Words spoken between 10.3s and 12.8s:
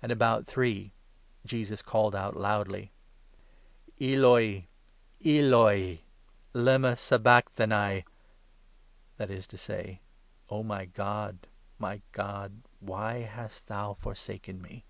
O my God, my God,